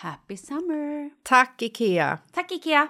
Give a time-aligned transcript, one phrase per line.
[0.00, 1.10] Happy summer!
[1.24, 2.20] Tack, Ikea!
[2.32, 2.88] Tack Ikea!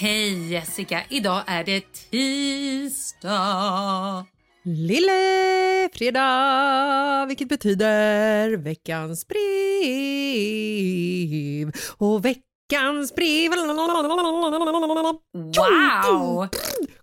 [0.00, 1.02] Hej Jessica!
[1.08, 3.32] Idag är det tisdag.
[4.64, 9.42] Lille fredag, vilket betyder veckans brev.
[11.96, 13.50] Och veckans brev...
[15.32, 16.48] Wow!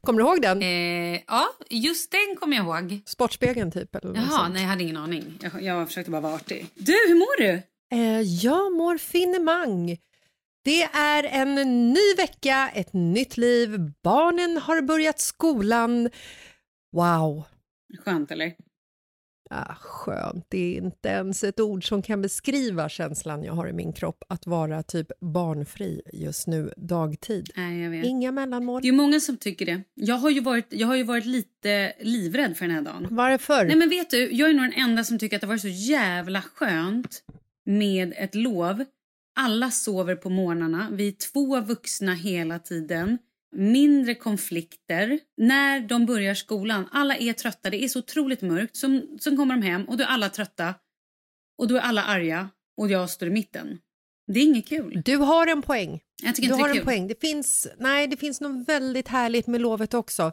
[0.01, 0.61] Kommer du ihåg den?
[0.61, 3.01] Eh, ja, just den kommer jag ihåg.
[3.05, 3.95] Sportspegeln, typ?
[3.95, 4.53] Eller Jaha, sånt.
[4.53, 5.39] nej jag hade ingen aning.
[5.41, 6.65] Jag, jag försökte bara vara artig.
[6.75, 7.61] Du, hur mår du?
[7.91, 9.97] Eh, jag mår finemang.
[10.63, 11.55] Det är en
[11.93, 13.91] ny vecka, ett nytt liv.
[14.03, 16.09] Barnen har börjat skolan.
[16.91, 17.43] Wow.
[18.05, 18.53] Skönt eller?
[19.51, 20.45] Ah, skönt.
[20.49, 24.23] Det är inte ens ett ord som kan beskriva känslan jag har i min kropp
[24.27, 27.49] att vara typ barnfri just nu dagtid.
[27.55, 28.05] Nej, jag vet.
[28.05, 28.81] Inga mellanmål.
[28.81, 29.81] Det är många som tycker det.
[29.93, 33.07] Jag har ju varit, jag har ju varit lite livrädd för den här dagen.
[33.09, 33.65] Varför?
[33.65, 35.61] Nej men vet du, jag är nog den enda som tycker att det har varit
[35.61, 37.23] så jävla skönt
[37.65, 38.85] med ett lov.
[39.35, 43.17] Alla sover på morgnarna, vi är två vuxna hela tiden.
[43.55, 45.19] Mindre konflikter.
[45.37, 48.75] När de börjar skolan, alla är trötta, det är så otroligt mörkt.
[48.77, 50.73] Sen, sen kommer de hem och då är alla trötta.
[51.57, 53.77] Och då är alla arga och jag står i mitten.
[54.27, 55.01] Det är inget kul.
[55.05, 55.99] Du har en poäng.
[56.23, 56.85] Jag tycker Du inte har det är en kul.
[56.85, 57.07] poäng.
[57.07, 60.31] Det finns, nej, det finns något väldigt härligt med lovet också.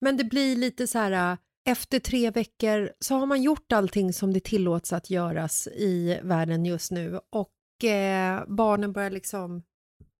[0.00, 1.38] Men det blir lite så här äh,
[1.68, 6.64] efter tre veckor så har man gjort allting som det tillåts att göras i världen
[6.64, 9.62] just nu och eh, barnen börjar liksom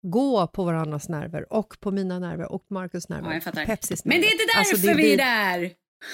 [0.02, 3.42] gå på varandras nerver och på mina nerver och Marcus nerver.
[3.44, 3.52] Ja.
[3.66, 4.42] Pepsis Men det är nerver.
[4.42, 5.70] inte Alltså, därför det vi är där!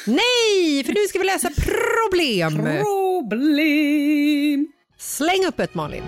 [0.06, 2.52] Nej, för nu ska vi läsa problem!
[2.54, 4.72] Problem!
[4.98, 6.02] Släng upp ett Malin.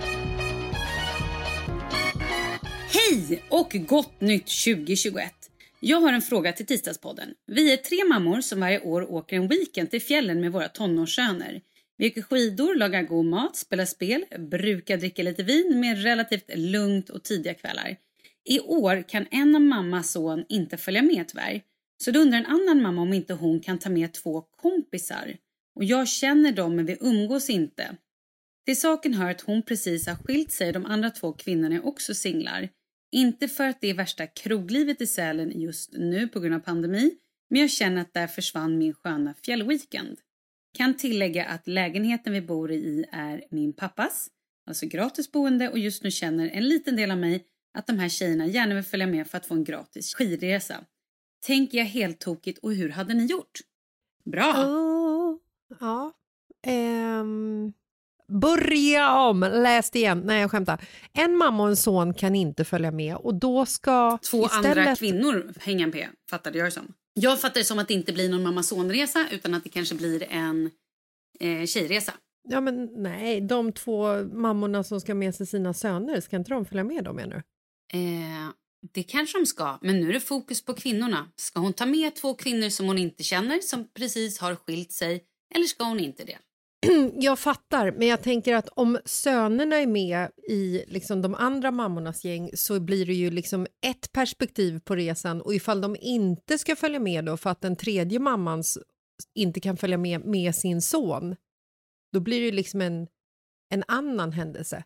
[2.92, 5.32] Hej och gott nytt 2021!
[5.80, 7.28] Jag har en fråga till Tisdagspodden.
[7.46, 11.60] Vi är tre mammor som varje år åker en weekend till fjällen med våra tonårssöner.
[11.98, 17.10] Vi åker skidor, lagar god mat, spelar spel, brukar dricka lite vin med relativt lugnt
[17.10, 17.96] och tidiga kvällar.
[18.44, 21.62] I år kan en av mammas son inte följa med tyvärr.
[22.04, 25.36] Så då undrar en annan mamma om inte hon kan ta med två kompisar.
[25.74, 27.96] Och jag känner dem men vi umgås inte.
[28.66, 31.86] Till saken hör att hon precis har skilt sig och de andra två kvinnorna är
[31.86, 32.68] också singlar.
[33.12, 37.10] Inte för att det är värsta kroglivet i Sälen just nu på grund av pandemi,
[37.50, 40.18] men jag känner att där försvann min sköna fjällweekend.
[40.76, 44.28] Kan tillägga att lägenheten vi bor i är min pappas,
[44.66, 47.44] alltså gratis boende och just nu känner en liten del av mig
[47.78, 50.84] att de här tjejerna gärna vill följa med för att få en gratis skidresa.
[51.46, 53.60] Tänker jag helt tokigt och hur hade ni gjort?
[54.24, 54.64] Bra!
[54.66, 55.36] Oh,
[55.80, 56.12] ja.
[56.66, 57.72] Ehm,
[58.28, 60.22] börja om, läs det igen.
[60.24, 60.80] Nej, jag skämtar.
[61.12, 64.78] En mamma och en son kan inte följa med och då ska Två istället...
[64.78, 66.94] andra kvinnor hänga med, fattade jag det som.
[67.20, 70.22] Jag fattar det som att det inte blir någon mamma-son-resa utan att det kanske blir
[70.22, 70.70] en
[71.40, 72.14] eh, tjejresa.
[72.48, 76.64] Ja, men nej, de två mammorna som ska med sig sina söner, ska inte de
[76.64, 77.42] följa med då menar du?
[77.98, 78.50] Eh,
[78.92, 81.32] det kanske de ska, men nu är det fokus på kvinnorna.
[81.36, 85.24] Ska hon ta med två kvinnor som hon inte känner, som precis har skilt sig,
[85.54, 86.38] eller ska hon inte det?
[87.14, 92.24] Jag fattar, men jag tänker att om sönerna är med i liksom de andra mammornas
[92.24, 96.76] gäng så blir det ju liksom ett perspektiv på resan och ifall de inte ska
[96.76, 98.62] följa med då för att den tredje mamman
[99.34, 101.36] inte kan följa med med sin son,
[102.12, 103.08] då blir det ju liksom en,
[103.74, 104.84] en annan händelse.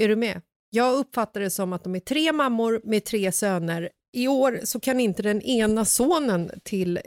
[0.00, 0.42] Är du med?
[0.70, 3.90] Jag uppfattar det som att de är tre mammor med tre söner.
[4.12, 7.00] I år så kan inte den ena sonen till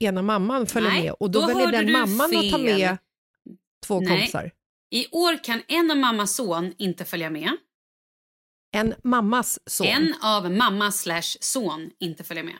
[0.00, 2.78] ena mamman följa Nej, med och då, då väljer den mamman att ta fel.
[2.78, 2.98] med
[3.86, 4.08] två Nej.
[4.08, 4.50] kompisar.
[4.90, 7.50] I år kan en av mammas son inte följa med.
[8.74, 9.86] En mammas son.
[9.86, 12.54] En av mamma slash son inte följa med.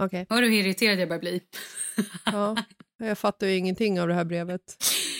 [0.00, 0.26] Okej.
[0.30, 1.40] Hör du hur irriterad jag börjar bli?
[2.24, 2.56] Ja.
[2.98, 4.60] Jag fattar ju ingenting av det här brevet.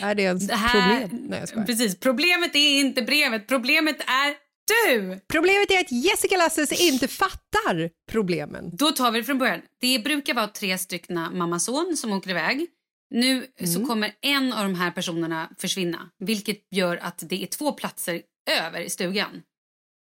[0.03, 1.27] Är det ens Det här, problem?
[1.31, 1.67] Nej, jag skojar.
[1.67, 4.35] Precis, problemet är inte brevet, problemet är
[4.67, 5.21] du!
[5.29, 8.71] Problemet är att Jessica Lasses inte fattar problemen.
[8.77, 9.61] Då tar vi det från början.
[9.81, 12.67] Det brukar vara tre stycken mamma-son som åker iväg.
[13.11, 13.73] Nu Mm.
[13.73, 18.23] så kommer en av de här personerna försvinna, vilket gör att det är två platser
[18.51, 19.43] över i stugan.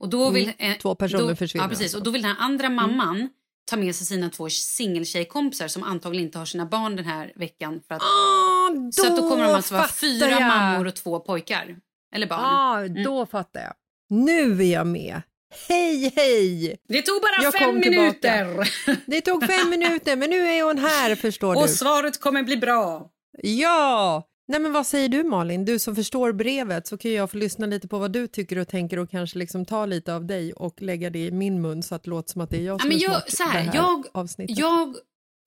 [0.00, 1.84] Och då vill, Mm, eh, två personer då, försvinner Ja, precis.
[1.84, 1.98] alltså.
[1.98, 3.28] Och då vill den andra mamman
[3.70, 7.80] ta med sig sina två singeltjejkompisar som antagligen inte har sina barn den här veckan.
[7.88, 10.42] För att, Ah, då så att då kommer de alltså vara fyra jag.
[10.42, 11.76] mammor och två pojkar.
[12.14, 12.94] Eller barn.
[12.96, 13.72] Ja, då fattar jag.
[14.12, 15.22] Nu är jag med.
[15.68, 16.76] Hej, hej!
[16.88, 18.44] Det tog bara Jag fem kom tillbaka.
[18.44, 18.68] minuter.
[19.06, 21.68] Det tog fem minuter, men nu är hon här, förstår och du.
[21.68, 23.10] svaret kommer bli bra.
[23.42, 24.28] Ja!
[24.48, 25.64] Nej, men vad säger du, Malin?
[25.64, 28.68] Du som förstår brevet, så kan jag få lyssna lite på vad du tycker och
[28.68, 31.94] tänker och kanske liksom ta lite av dig och lägga det i min mun så
[31.94, 33.44] att det låter som att det är jag Ja, som men är smart i det
[33.44, 34.58] här, här jag, avsnittet.
[34.58, 34.96] jag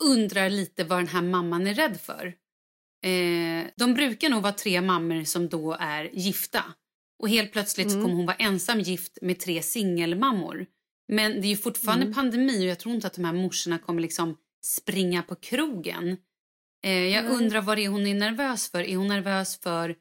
[0.04, 2.26] undrar lite vad den här mamman är rädd för.
[3.06, 6.64] Eh, de brukar nog vara tre mammor som då är gifta.
[7.20, 8.02] Och helt plötsligt Mm.
[8.04, 10.66] kommer hon vara ensam gift med tre singelmammor.
[11.08, 12.16] Men det är ju fortfarande Mm.
[12.16, 16.18] pandemi och jag tror inte att de här morsorna kommer liksom springa på krogen.
[16.84, 17.34] Eh, jag Nej.
[17.34, 18.82] undrar vad det är hon är nervös för.
[18.84, 19.96] Är hon nervös för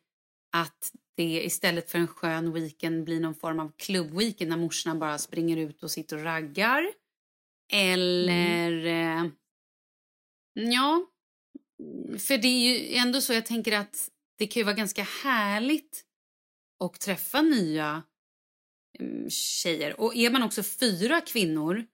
[0.53, 5.19] att det istället för en skön weekend blir någon form av klubbweekend när morsorna bara
[5.19, 6.93] springer ut och sitter och raggar?
[7.73, 8.87] Eller...
[8.87, 9.27] Eh,
[10.55, 11.07] ja,
[12.19, 16.05] för det är ju ändå så jag tänker att det kan ju vara ganska härligt
[16.93, 18.03] att träffa nya
[18.99, 20.01] mm, tjejer.
[20.01, 21.87] Och är man också fyra kvinnor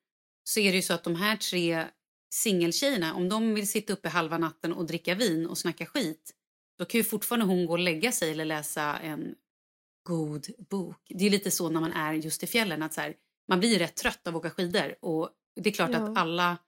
[0.44, 1.86] så är det ju så att de här tre
[2.34, 6.34] singeltjejerna, om de vill sitta uppe halva natten och dricka vin och snacka skit,
[6.78, 9.34] då kan ju fortfarande hon gå och lägga sig eller läsa en
[10.02, 10.96] god bok.
[11.08, 13.14] Det är lite så när man är just i fjällen att så här,
[13.48, 15.30] man blir rätt trött av att åka skidor och
[15.60, 15.96] det är klart Ja.
[15.96, 16.58] att alla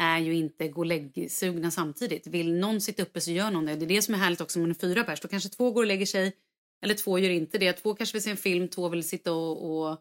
[0.00, 2.26] är ju inte gå och lägg-sugna samtidigt.
[2.26, 3.76] Vill någon sitta uppe så gör någon det.
[3.76, 5.20] Det är det som är härligt också med fyra pers.
[5.20, 6.36] Då kanske två går och lägger sig
[6.82, 7.72] eller två gör inte det.
[7.72, 9.98] Två kanske vill se en film, två vill sitta och, och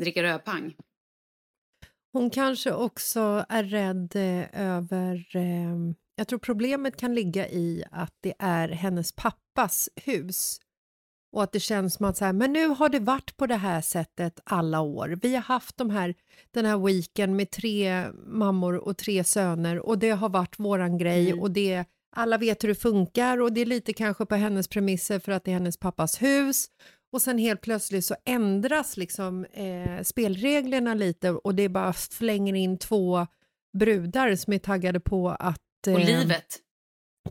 [0.00, 0.74] dricka rödpang.
[2.12, 5.36] Hon kanske också är rädd eh, över...
[5.36, 5.76] Eh,
[6.16, 10.60] jag tror problemet kan ligga i att det är hennes pappas hus.
[11.32, 13.56] och att det känns som att så här, men nu har det varit på det
[13.56, 15.18] här sättet alla år.
[15.22, 16.14] Vi har haft de här,
[16.50, 21.26] den här weekend med tre mammor och tre söner och det har varit våran grej
[21.30, 21.40] Mm.
[21.42, 21.84] och det,
[22.16, 25.44] alla vet hur det funkar och det är lite kanske på hennes premisser för att
[25.44, 26.66] det är hennes pappas hus
[27.12, 32.78] och sen helt plötsligt så ändras liksom eh, spelreglerna lite och det bara flänger in
[32.78, 33.26] två
[33.78, 36.58] brudar som är taggade på att eh, livet.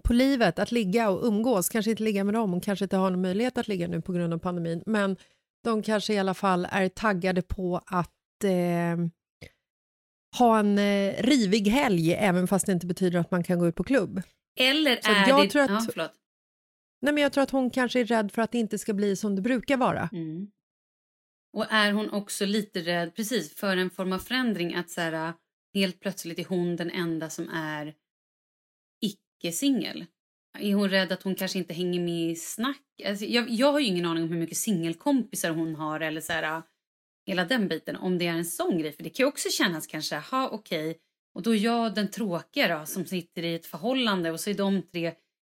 [0.03, 3.09] på livet, att ligga och umgås, kanske inte ligga med dem, och kanske inte har
[3.09, 5.17] någon möjlighet att ligga nu på grund av pandemin, men
[5.63, 8.97] de kanske i alla fall är taggade på att eh,
[10.37, 13.75] ha en eh, rivig helg, även fast det inte betyder att man kan gå ut
[13.75, 14.21] på klubb.
[14.59, 15.49] Eller Så är jag det...
[15.49, 16.09] tror att- Ja.
[17.01, 19.15] Nej, men jag tror att hon kanske är rädd för att det inte ska bli
[19.15, 20.09] som det brukar vara.
[20.13, 20.51] Mm.
[21.53, 25.33] Och är hon också lite rädd precis för en form av förändring att så här,
[25.73, 27.93] helt plötsligt är hon den enda som är
[29.01, 30.05] icke-singel?
[30.59, 32.81] Är hon rädd att hon kanske inte hänger med i snack?
[33.05, 36.33] Alltså, jag, jag har ju ingen aning om hur mycket singelkompisar hon har eller så
[36.33, 36.63] här,
[37.27, 37.95] hela den biten.
[37.95, 38.91] Om det är en sån grej.
[38.91, 40.97] För det kan ju också kännas kanske, ha okej.
[41.33, 44.53] Och då är jag den tråkiga då som sitter i ett förhållande och så är
[44.53, 45.13] de tre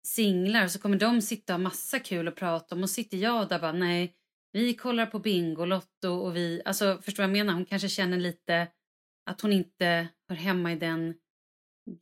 [0.07, 3.17] singlar och så kommer de sitta och ha massa kul att prata om och sitter
[3.17, 4.15] jag där bara nej,
[4.53, 7.55] vi kollar på Bingolotto och vi, alltså förstår vad jag menar?
[7.55, 8.69] Hon kanske känner lite
[9.31, 11.15] att hon inte hör hemma i den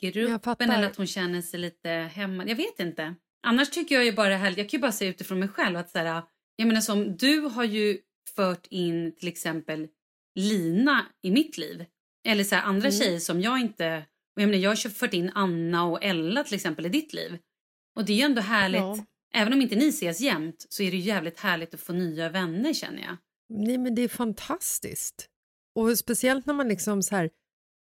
[0.01, 2.47] gruppen eller att hon känner sig lite hemma.
[2.47, 3.15] Jag vet inte.
[3.43, 5.91] Annars tycker jag ju bara här, jag kan ju bara säga utifrån mig själv att
[5.91, 6.23] så här,
[6.57, 7.99] jag menar som du har ju
[8.37, 9.89] fört in till exempel
[10.35, 11.85] Lina i mitt liv.
[12.29, 13.01] Eller så här, andra Mm.
[13.01, 14.05] tjejer som jag inte...
[14.37, 17.39] Och jag, menar, jag har fört in Anna och Ella till exempel i ditt liv.
[17.97, 18.81] Och det är ju ändå härligt.
[18.81, 19.05] Ja.
[19.35, 22.73] Även om inte ni ses jämt så är det jävligt härligt att få nya vänner
[22.73, 23.17] känner jag.
[23.49, 25.27] Nej, men det är fantastiskt.
[25.75, 27.31] Och speciellt när man liksom så här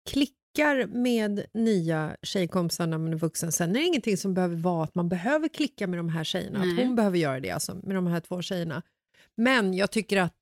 [0.10, 3.52] klickar med nya tjejkompisar när man är vuxen.
[3.52, 6.60] Sen är det ingenting som behöver vara att man behöver klicka med de här tjejerna.
[6.60, 6.86] Att Nej.
[6.86, 8.82] hon behöver göra det alltså, med de här två tjejerna.
[9.38, 10.34] Men jag tycker att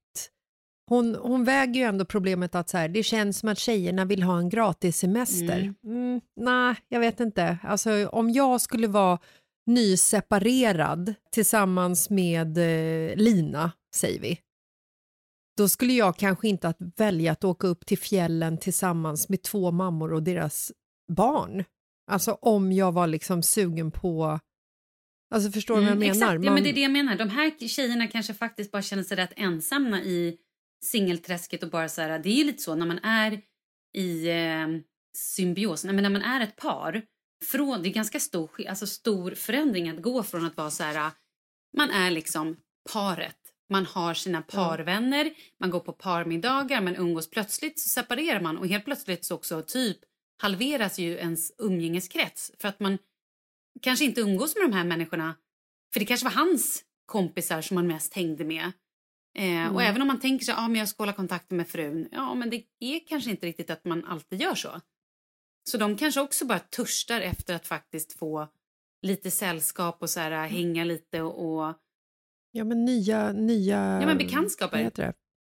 [0.90, 4.24] hon, hon väger ju ändå problemet att så här, det känns som att tjejerna vill
[4.24, 5.60] ha en gratis semester.
[5.60, 5.76] Mm.
[5.86, 7.58] Mm, nej, jag vet inte.
[7.64, 9.20] Alltså, om jag skulle vara
[9.66, 14.40] nyseparerad tillsammans med eh, Lina, säger vi,
[15.58, 19.72] då skulle jag kanske inte att välja att åka upp till fjällen tillsammans med två
[19.72, 20.72] mammor och deras
[21.12, 21.64] barn.
[22.12, 24.40] Alltså om jag var liksom sugen på...
[25.36, 26.14] Alltså förstår du vad jag Mm, menar?
[26.16, 27.16] Exakt, ja, men det är det jag menar.
[27.16, 30.38] De här tjejerna kanske faktiskt bara känner sig rätt ensamma i
[30.86, 33.42] singelträsket och bara så här, det är ju lite så när man är
[33.94, 34.68] i eh,
[35.18, 37.02] symbios, nej, men när man är ett par,
[37.46, 41.12] från, det är ganska stor, alltså stor förändring att gå från att vara så här,
[41.78, 42.58] man är liksom
[42.94, 43.38] paret,
[43.70, 48.68] man har sina parvänner, man går på parmiddagar, man umgås plötsligt så separerar man och
[48.68, 49.98] helt plötsligt så också typ
[50.42, 52.98] halveras ju ens umgängeskrets för att man
[53.82, 55.36] kanske inte umgås med de här människorna.
[55.94, 58.72] För det kanske var hans kompisar som man mest hängde med.
[59.38, 61.68] Eh, Och även om man tänker sig att ah, men jag ska hålla kontakten med
[61.68, 62.08] frun.
[62.12, 64.82] Ja, men det är kanske inte riktigt att man alltid gör så.
[65.70, 68.48] Så de kanske också bara törstar efter att faktiskt få
[69.02, 71.74] lite sällskap och så här, hänga lite och...
[72.52, 73.32] Ja, men nya...
[73.32, 75.14] nya Ja, men bekantskaper.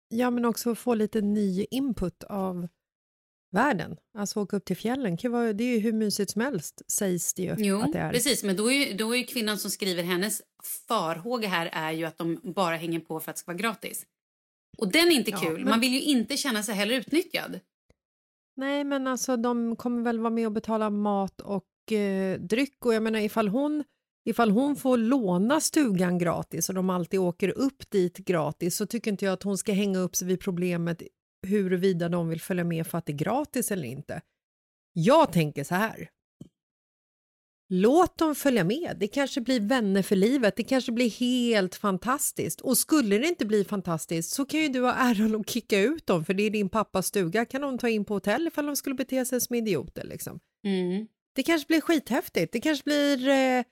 [0.08, 2.68] Ja, men också få lite ny input av
[3.50, 3.96] världen.
[4.18, 5.16] Alltså åka upp till fjällen,
[5.54, 8.12] det är ju hur mysigt som helst, sägs det ju jo, att det är.
[8.12, 8.44] precis.
[8.44, 10.42] Men då är, ju, då är kvinnan som skriver hennes
[10.88, 14.06] farhåga här är ju att de bara hänger på för att det ska vara gratis.
[14.78, 15.58] Och den är inte Ja, kul.
[15.60, 17.60] men- Man vill ju inte känna sig heller utnyttjad.
[18.56, 22.94] Nej, men alltså de kommer väl vara med och betala mat och eh, dryck och
[22.94, 23.84] jag menar ifall hon,
[24.24, 29.10] ifall hon får låna stugan gratis och de alltid åker upp dit gratis så tycker
[29.10, 31.02] inte jag att hon ska hänga upp sig vid problemet
[31.42, 34.22] huruvida de vill följa med för att det är gratis eller inte.
[34.92, 36.10] Jag tänker så här.
[37.72, 38.96] Låt dem följa med.
[39.00, 40.56] Det kanske blir vänner för livet.
[40.56, 42.60] Det kanske blir helt fantastiskt.
[42.60, 46.06] Och skulle det inte bli fantastiskt så kan ju du ha äran att kicka ut
[46.06, 47.44] dem för det är din pappas stuga.
[47.44, 50.04] Kan de ta in på hotell ifall de skulle bete sig som idioter.
[50.04, 50.40] Liksom.
[50.64, 51.06] Mm.
[51.32, 52.52] Det kanske blir skithäftigt.
[52.52, 53.64] Det kanske blir eh,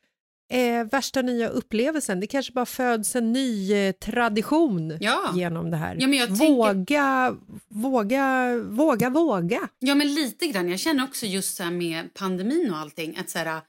[0.50, 2.20] eh, värsta nya upplevelsen.
[2.20, 5.32] Det kanske bara föds en ny eh, tradition Ja.
[5.34, 5.96] genom det här.
[6.00, 7.36] Ja, men jag tänker- våga,
[7.68, 9.68] våga, våga, våga.
[9.78, 10.68] Ja, men lite grann.
[10.68, 13.60] Jag känner också just så här med pandemin och allting att så här,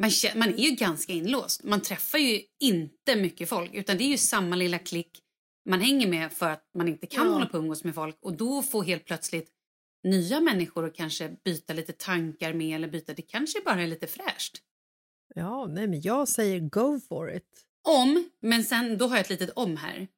[0.00, 1.64] man, man är ju ganska inlåst.
[1.64, 5.18] Man träffar ju inte mycket folk utan det är ju samma lilla klick
[5.68, 7.32] man hänger med för att man inte kan Ja.
[7.32, 9.48] hålla på och umgås med folk och då får helt plötsligt
[10.04, 13.14] nya människor och kanske byta lite tankar med eller byta.
[13.14, 14.58] Det kanske bara är lite fräscht.
[15.34, 17.64] Ja, nej, men jag säger go for it.
[17.88, 20.08] Om, men sen då har jag ett litet om här.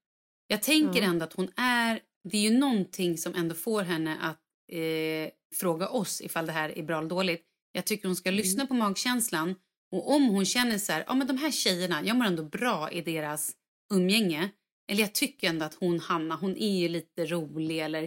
[0.47, 1.09] Jag tänker Ja.
[1.09, 4.41] ändå att hon är, det är ju någonting som ändå får henne att
[4.73, 5.31] eh,
[5.61, 7.43] fråga oss ifall det här är bra eller dåligt.
[7.73, 8.37] Jag tycker hon ska Mm.
[8.37, 9.55] lyssna på magkänslan
[9.93, 12.91] och om hon känner så här, ja men de här tjejerna, jag mår ändå bra
[12.91, 13.53] i deras
[13.95, 14.51] umgänge.
[14.91, 18.03] Eller jag tycker ändå att hon Hanna, hon är ju lite rolig eller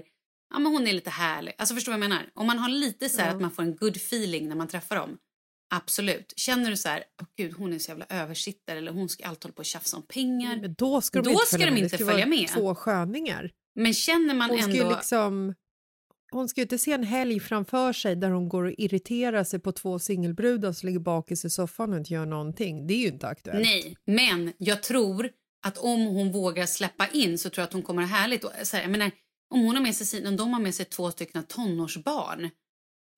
[0.53, 1.53] ja, men hon är lite härlig.
[1.57, 2.29] Alltså förstår vad jag menar?
[2.33, 3.35] Om man har lite så här Ja.
[3.35, 5.17] att man får en good feeling när man träffar dem.
[5.69, 6.33] Absolut.
[6.35, 9.43] Känner du så här, åh gud hon är så jävla översittare eller hon ska alltid
[9.43, 10.57] hålla på och tjafsa om pengar.
[10.61, 11.83] Men då ska de Då inte ska följa med.
[11.83, 13.51] det ska följa vara två sköningar.
[13.75, 14.83] Men känner man Hon ska ändå...
[14.83, 15.53] ju liksom...
[16.31, 19.59] Hon ska ju inte se en helg framför sig där hon går och irriterar sig
[19.59, 22.87] på två singelbrudar som ligger bakis i soffan och inte gör någonting.
[22.87, 23.63] Det är ju inte aktuellt.
[23.63, 25.29] Nej, men jag tror
[25.67, 28.43] att om hon vågar släppa in så tror jag att hon kommer ha härligt.
[28.43, 29.11] Och, så här, jag menar,
[29.53, 32.49] om hon har med sig, om de har med sig två stycken tonårsbarn,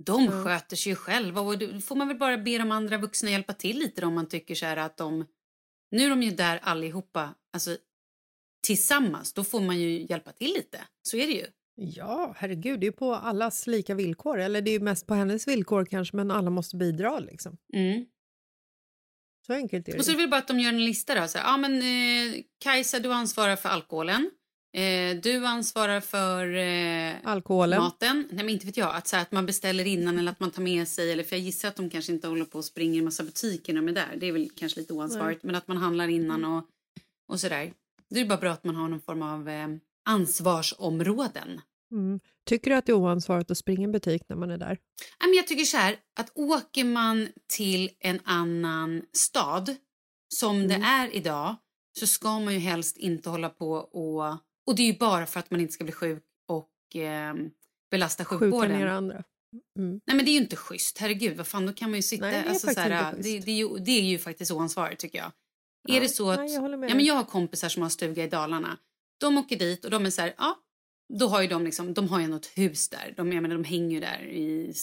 [0.03, 0.44] de Ja.
[0.44, 3.79] sköter sig själva och då får man väl bara be de andra vuxna hjälpa till
[3.79, 5.25] lite då, om man tycker så här att de...
[5.91, 7.77] Nu är de ju där allihopa, alltså
[8.68, 10.82] tillsammans, då får man ju hjälpa till lite.
[11.01, 11.46] Så är det ju.
[11.75, 14.39] Ja, herregud, det är ju på allas lika villkor.
[14.39, 17.58] Eller det är ju mest på hennes villkor kanske, men alla måste bidra liksom.
[17.74, 18.06] Mm.
[19.48, 19.98] Så enkelt är det.
[19.98, 21.27] Och så är det väl bara att de gör en lista då.
[21.27, 24.32] Så här, ja, men, eh, Kajsa, du ansvarar för alkoholen.
[24.73, 27.81] Eh, du ansvarar för eh, Alkoholen.
[27.81, 28.27] maten.
[28.31, 28.95] Nej, men inte vet jag.
[28.95, 31.11] Att, så här, att man beställer innan eller att man tar med sig.
[31.11, 33.73] Eller, för jag gissar att de kanske inte håller på och springer i massa butiker
[33.73, 34.17] när de är där.
[34.19, 35.43] Det är väl kanske lite oansvarigt.
[35.43, 36.65] Men att man handlar innan och,
[37.31, 37.73] och sådär.
[38.09, 39.67] Det är bara bra att man har någon form av eh,
[40.09, 41.61] ansvarsområden.
[41.91, 42.19] Mm.
[42.45, 44.77] Tycker du att det är oansvarigt att springa i butik när man är där?
[45.19, 49.75] Ja, men jag tycker så här, att åker man till en annan stad
[50.33, 50.67] som Mm.
[50.67, 51.55] det är idag
[51.99, 54.38] så ska man ju helst inte hålla på och...
[54.69, 57.33] Och det är ju bara för att man inte ska bli sjuk och eh,
[57.91, 58.71] belasta sjukvården.
[58.71, 59.23] ner andra.
[59.79, 60.01] Mm.
[60.05, 62.25] Nej men det är ju inte schysst, herregud vad fan då kan man ju sitta...
[62.25, 64.51] Nej, det är alltså, så här, inte det, det, är ju, det är ju faktiskt
[64.51, 65.31] oansvarigt tycker jag.
[65.88, 66.39] Ja, Är det så att...
[66.39, 68.77] nej, jag ja, men jag har kompisar som har stuga i Dalarna.
[69.19, 70.57] De åker dit och de är så här, ja,
[71.13, 73.13] då har ju de liksom, de har ju något hus där.
[73.17, 74.73] De, jag menar, de hänger ju där i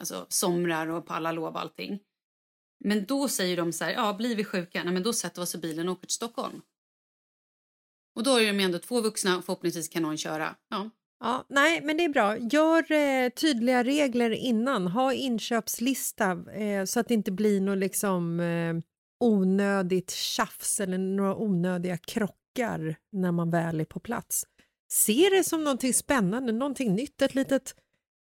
[0.00, 2.00] alltså, somrar och på alla lov och allting.
[2.84, 5.44] Men då säger de så här, ja blir vi sjuka, nej men då sätter vi
[5.44, 6.62] oss i bilen och åker till Stockholm.
[8.16, 10.54] Och då är de ändå två vuxna och förhoppningsvis kan någon köra.
[10.70, 10.90] Ja.
[11.20, 12.38] Ja, nej, men det är bra.
[12.38, 14.86] Gör eh, tydliga regler innan.
[14.86, 18.74] Ha inköpslista eh, så att det inte blir något liksom, eh,
[19.20, 24.44] onödigt tjafs eller några onödiga krockar när man väl är på plats.
[24.88, 27.74] Se det som någonting spännande, någonting nytt, ett litet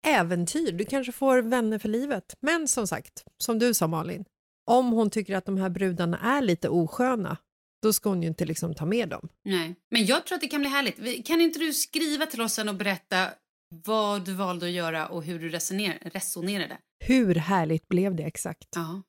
[0.07, 0.73] äventyr.
[0.73, 2.37] Du kanske får vänner för livet.
[2.41, 4.25] Men som sagt, som du sa Malin,
[4.67, 7.37] om hon tycker att de här brudarna är lite osköna,
[7.83, 9.29] då ska hon ju inte liksom ta med dem.
[9.45, 9.75] Nej.
[9.91, 11.27] Men jag tror att det kan bli härligt.
[11.27, 13.29] Kan inte du skriva till oss sen och berätta
[13.85, 16.79] vad du valde att göra och hur du resoner resonerade?
[17.05, 18.69] Hur härligt blev det exakt?
[18.75, 19.03] Ja,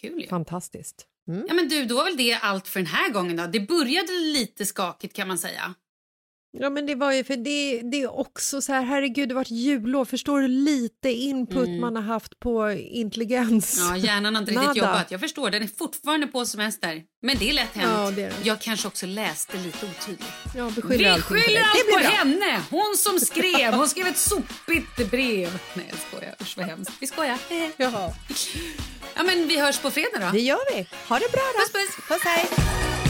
[0.00, 0.28] kul ju.
[0.28, 1.06] Fantastiskt.
[1.28, 1.44] Mm.
[1.48, 3.46] Ja men du, då var väl det allt för den här gången då.
[3.46, 5.74] Det började lite skakigt kan man säga.
[6.52, 9.50] Ja, men det var ju för det, det är också så här, herregud, det varit
[9.50, 10.04] jullov.
[10.04, 11.80] Förstår du lite input Mm.
[11.80, 13.76] man har haft på intelligens?
[13.78, 15.10] Ja, hjärnan har inte riktigt jobbat.
[15.10, 17.02] Jag förstår, den är fortfarande på semester.
[17.22, 17.92] Men det är lätt hänt.
[17.96, 18.34] Ja, det är det.
[18.42, 20.24] Jag kanske också läste lite otydligt.
[20.56, 22.08] Ja, Vi beskyller på skyller allt på bra.
[22.10, 22.60] henne!
[22.70, 23.72] Hon som skrev.
[23.74, 25.58] Hon skrev ett sopigt brev.
[25.74, 26.34] Nej, jag skojar.
[26.40, 26.92] Usch vad hemskt.
[27.00, 27.38] Vi skojar.
[27.76, 28.12] Jaha.
[29.16, 30.30] Ja, men vi hörs på fredag då.
[30.32, 30.86] Det gör vi.
[31.08, 31.60] Ha det bra då.
[31.60, 32.08] Puss, puss.
[32.08, 33.09] Puss, hej.